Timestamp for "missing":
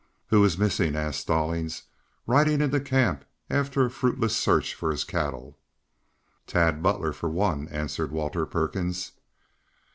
0.57-0.95